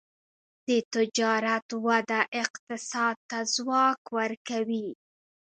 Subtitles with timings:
[0.67, 4.89] د تجارت وده اقتصاد ته ځواک ورکوي.